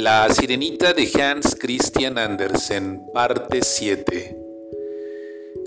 [0.00, 4.38] La Sirenita de Hans Christian Andersen, parte 7.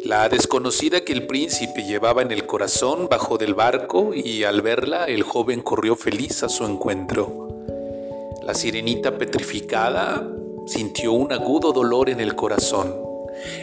[0.06, 5.04] La desconocida que el príncipe llevaba en el corazón bajó del barco y al verla
[5.04, 7.66] el joven corrió feliz a su encuentro.
[8.42, 10.26] La sirenita petrificada
[10.66, 12.96] sintió un agudo dolor en el corazón.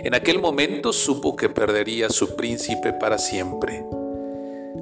[0.05, 3.87] En aquel momento supo que perdería a su príncipe para siempre.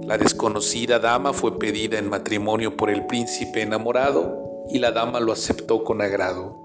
[0.02, 5.32] La desconocida dama fue pedida en matrimonio por el príncipe enamorado y la dama lo
[5.32, 6.58] aceptó con agrado,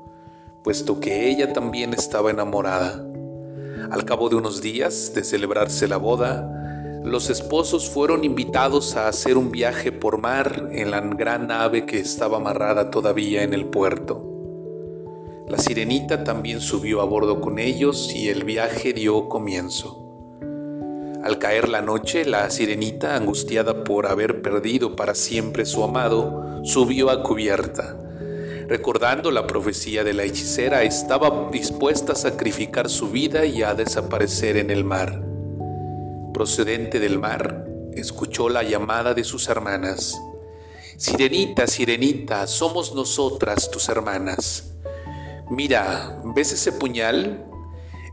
[0.64, 3.06] puesto que ella también estaba enamorada.
[3.90, 9.38] Al cabo de unos días de celebrarse la boda, los esposos fueron invitados a hacer
[9.38, 14.28] un viaje por mar en la gran nave que estaba amarrada todavía en el puerto.
[15.48, 20.01] La sirenita también subió a bordo con ellos y el viaje dio comienzo.
[21.24, 27.12] Al caer la noche, la sirenita, angustiada por haber perdido para siempre su amado, subió
[27.12, 27.96] a cubierta.
[28.68, 34.58] Recordando la profecía de la hechicera, estaba dispuesta a sacrificar su vida y a desaparecer
[34.58, 35.22] en el mar.
[36.34, 40.20] Procedente del mar, escuchó la llamada de sus hermanas.
[40.98, 44.72] Sirenita, sirenita, somos nosotras tus hermanas.
[45.52, 47.46] Mira, ¿ves ese puñal?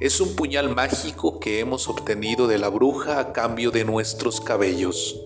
[0.01, 5.21] Es un puñal mágico que hemos obtenido de la bruja a cambio de nuestros cabellos.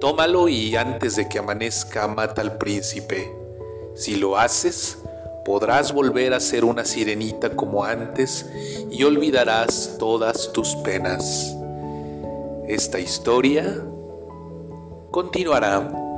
[0.00, 3.30] Tómalo y antes de que amanezca mata al príncipe.
[3.94, 4.96] Si lo haces,
[5.44, 8.50] podrás volver a ser una sirenita como antes
[8.90, 11.54] y olvidarás todas tus penas.
[12.66, 13.78] Esta historia
[15.10, 16.11] continuará.